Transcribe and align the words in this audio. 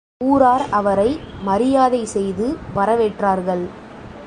ஊரார் 0.23 0.63
அவரை 0.69 1.09
மரியாதை 1.41 2.05
செய்து 2.05 2.47
வரவேற்றார்கள். 2.75 3.63